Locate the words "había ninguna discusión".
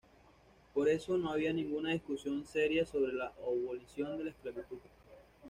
1.31-2.43